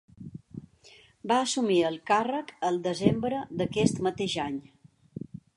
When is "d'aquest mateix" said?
3.61-4.39